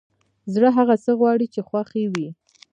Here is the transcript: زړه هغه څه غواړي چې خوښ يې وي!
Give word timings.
زړه 0.53 0.69
هغه 0.77 0.95
څه 1.03 1.11
غواړي 1.19 1.47
چې 1.53 1.61
خوښ 1.67 1.89
يې 2.01 2.07
وي! 2.13 2.29